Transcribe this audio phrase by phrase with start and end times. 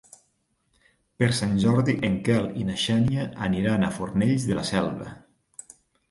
[1.23, 5.13] Per Sant Jordi en Quel i na Xènia aniran a Fornells de la Selva.